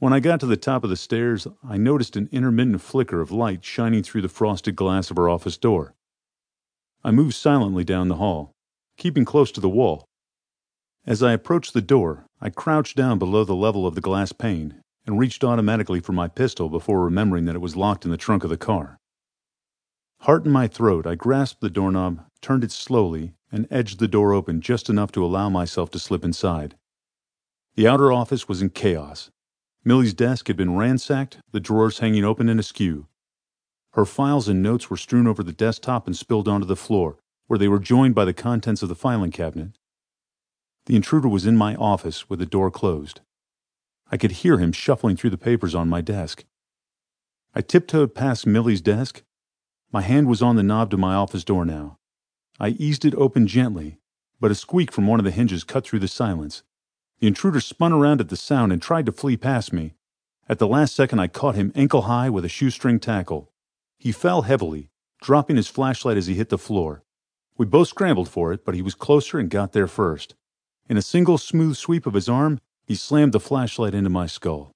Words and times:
When 0.00 0.14
I 0.14 0.20
got 0.20 0.40
to 0.40 0.46
the 0.46 0.56
top 0.56 0.82
of 0.82 0.88
the 0.88 0.96
stairs, 0.96 1.46
I 1.62 1.76
noticed 1.76 2.16
an 2.16 2.30
intermittent 2.32 2.80
flicker 2.80 3.20
of 3.20 3.30
light 3.30 3.62
shining 3.62 4.02
through 4.02 4.22
the 4.22 4.30
frosted 4.30 4.74
glass 4.74 5.10
of 5.10 5.18
our 5.18 5.28
office 5.28 5.58
door. 5.58 5.92
I 7.04 7.10
moved 7.10 7.34
silently 7.34 7.84
down 7.84 8.08
the 8.08 8.16
hall, 8.16 8.52
keeping 8.96 9.26
close 9.26 9.52
to 9.52 9.60
the 9.60 9.68
wall. 9.68 10.06
As 11.04 11.22
I 11.22 11.32
approached 11.32 11.74
the 11.74 11.82
door, 11.82 12.24
I 12.40 12.48
crouched 12.48 12.96
down 12.96 13.18
below 13.18 13.44
the 13.44 13.54
level 13.54 13.86
of 13.86 13.94
the 13.94 14.00
glass 14.00 14.32
pane 14.32 14.80
and 15.04 15.18
reached 15.18 15.44
automatically 15.44 16.00
for 16.00 16.12
my 16.12 16.28
pistol 16.28 16.70
before 16.70 17.04
remembering 17.04 17.44
that 17.44 17.54
it 17.54 17.60
was 17.60 17.76
locked 17.76 18.06
in 18.06 18.10
the 18.10 18.16
trunk 18.16 18.42
of 18.42 18.48
the 18.48 18.56
car. 18.56 18.96
Heart 20.20 20.46
in 20.46 20.50
my 20.50 20.66
throat, 20.66 21.06
I 21.06 21.14
grasped 21.14 21.60
the 21.60 21.68
doorknob, 21.68 22.24
turned 22.40 22.64
it 22.64 22.72
slowly, 22.72 23.34
and 23.52 23.68
edged 23.70 23.98
the 23.98 24.08
door 24.08 24.32
open 24.32 24.62
just 24.62 24.88
enough 24.88 25.12
to 25.12 25.22
allow 25.22 25.50
myself 25.50 25.90
to 25.90 25.98
slip 25.98 26.24
inside. 26.24 26.74
The 27.74 27.86
outer 27.86 28.10
office 28.10 28.48
was 28.48 28.62
in 28.62 28.70
chaos. 28.70 29.30
Millie's 29.84 30.12
desk 30.12 30.48
had 30.48 30.56
been 30.56 30.76
ransacked, 30.76 31.38
the 31.52 31.60
drawers 31.60 32.00
hanging 32.00 32.24
open 32.24 32.48
and 32.48 32.60
askew. 32.60 33.06
Her 33.92 34.04
files 34.04 34.46
and 34.46 34.62
notes 34.62 34.90
were 34.90 34.96
strewn 34.96 35.26
over 35.26 35.42
the 35.42 35.52
desktop 35.52 36.06
and 36.06 36.16
spilled 36.16 36.48
onto 36.48 36.66
the 36.66 36.76
floor, 36.76 37.18
where 37.46 37.58
they 37.58 37.68
were 37.68 37.78
joined 37.78 38.14
by 38.14 38.24
the 38.24 38.34
contents 38.34 38.82
of 38.82 38.88
the 38.88 38.94
filing 38.94 39.30
cabinet. 39.30 39.78
The 40.86 40.96
intruder 40.96 41.28
was 41.28 41.46
in 41.46 41.56
my 41.56 41.74
office 41.76 42.28
with 42.28 42.38
the 42.38 42.46
door 42.46 42.70
closed. 42.70 43.20
I 44.12 44.16
could 44.16 44.32
hear 44.32 44.58
him 44.58 44.72
shuffling 44.72 45.16
through 45.16 45.30
the 45.30 45.38
papers 45.38 45.74
on 45.74 45.88
my 45.88 46.00
desk. 46.00 46.44
I 47.54 47.62
tiptoed 47.62 48.14
past 48.14 48.46
Millie's 48.46 48.80
desk. 48.80 49.22
My 49.92 50.02
hand 50.02 50.28
was 50.28 50.42
on 50.42 50.56
the 50.56 50.62
knob 50.62 50.90
to 50.90 50.96
my 50.96 51.14
office 51.14 51.42
door 51.42 51.64
now. 51.64 51.98
I 52.60 52.70
eased 52.70 53.04
it 53.04 53.14
open 53.14 53.46
gently, 53.46 53.98
but 54.40 54.50
a 54.50 54.54
squeak 54.54 54.92
from 54.92 55.06
one 55.06 55.18
of 55.18 55.24
the 55.24 55.30
hinges 55.30 55.64
cut 55.64 55.84
through 55.84 56.00
the 56.00 56.08
silence. 56.08 56.62
The 57.20 57.26
intruder 57.26 57.60
spun 57.60 57.92
around 57.92 58.22
at 58.22 58.30
the 58.30 58.36
sound 58.36 58.72
and 58.72 58.80
tried 58.80 59.04
to 59.04 59.12
flee 59.12 59.36
past 59.36 59.74
me. 59.74 59.94
At 60.48 60.58
the 60.58 60.66
last 60.66 60.96
second, 60.96 61.18
I 61.18 61.28
caught 61.28 61.54
him 61.54 61.70
ankle 61.74 62.02
high 62.02 62.30
with 62.30 62.46
a 62.46 62.48
shoestring 62.48 62.98
tackle. 62.98 63.52
He 63.98 64.10
fell 64.10 64.42
heavily, 64.42 64.90
dropping 65.20 65.56
his 65.56 65.68
flashlight 65.68 66.16
as 66.16 66.28
he 66.28 66.34
hit 66.34 66.48
the 66.48 66.56
floor. 66.56 67.04
We 67.58 67.66
both 67.66 67.88
scrambled 67.88 68.30
for 68.30 68.54
it, 68.54 68.64
but 68.64 68.74
he 68.74 68.80
was 68.80 68.94
closer 68.94 69.38
and 69.38 69.50
got 69.50 69.72
there 69.72 69.86
first. 69.86 70.34
In 70.88 70.96
a 70.96 71.02
single 71.02 71.36
smooth 71.36 71.76
sweep 71.76 72.06
of 72.06 72.14
his 72.14 72.28
arm, 72.28 72.58
he 72.86 72.94
slammed 72.94 73.32
the 73.32 73.38
flashlight 73.38 73.94
into 73.94 74.08
my 74.08 74.26
skull. 74.26 74.72